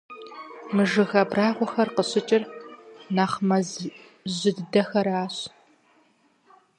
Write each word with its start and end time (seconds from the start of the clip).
Мы 0.73 0.83
жыг 0.93 1.11
абрагъуэхэр 1.21 1.89
къыщыкӀыр 1.95 2.43
нэхъ 3.15 3.37
мэз 3.47 3.69
жьы 4.35 4.51
дыдэхэращ. 4.55 5.35